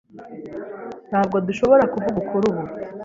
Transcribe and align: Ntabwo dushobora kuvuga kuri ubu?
Ntabwo 1.09 1.35
dushobora 1.47 1.83
kuvuga 1.93 2.19
kuri 2.29 2.45
ubu? 2.51 2.63